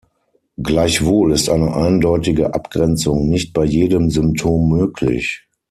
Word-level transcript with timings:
Gleichwohl 0.57 1.31
ist 1.31 1.47
eine 1.47 1.75
eindeutige 1.75 2.55
Abgrenzung 2.55 3.29
nicht 3.29 3.53
bei 3.53 3.65
jedem 3.65 4.09
Symptom 4.09 4.67
möglich. 4.67 5.45